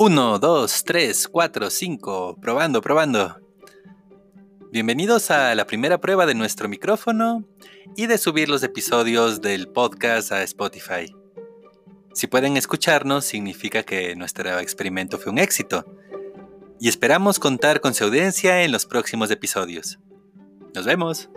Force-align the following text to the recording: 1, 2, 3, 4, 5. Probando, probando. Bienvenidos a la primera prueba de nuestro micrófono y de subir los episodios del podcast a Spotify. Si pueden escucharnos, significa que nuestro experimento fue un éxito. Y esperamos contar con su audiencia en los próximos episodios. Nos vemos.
1, 0.00 0.38
2, 0.38 0.84
3, 0.84 1.26
4, 1.26 1.70
5. 1.70 2.38
Probando, 2.40 2.80
probando. 2.80 3.40
Bienvenidos 4.70 5.32
a 5.32 5.56
la 5.56 5.66
primera 5.66 5.98
prueba 5.98 6.24
de 6.24 6.36
nuestro 6.36 6.68
micrófono 6.68 7.44
y 7.96 8.06
de 8.06 8.16
subir 8.16 8.48
los 8.48 8.62
episodios 8.62 9.40
del 9.40 9.66
podcast 9.66 10.30
a 10.30 10.44
Spotify. 10.44 11.12
Si 12.14 12.28
pueden 12.28 12.56
escucharnos, 12.56 13.24
significa 13.24 13.82
que 13.82 14.14
nuestro 14.14 14.60
experimento 14.60 15.18
fue 15.18 15.32
un 15.32 15.38
éxito. 15.40 15.84
Y 16.78 16.88
esperamos 16.88 17.40
contar 17.40 17.80
con 17.80 17.92
su 17.92 18.04
audiencia 18.04 18.62
en 18.62 18.70
los 18.70 18.86
próximos 18.86 19.32
episodios. 19.32 19.98
Nos 20.76 20.86
vemos. 20.86 21.28